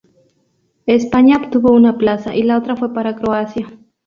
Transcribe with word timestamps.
España 0.87 1.37
obtuvo 1.37 1.71
una 1.75 1.95
plaza 1.99 2.35
y 2.35 2.41
la 2.41 2.57
otra 2.57 2.75
fue 2.75 2.91
para 2.91 3.15
Croacia. 3.15 3.67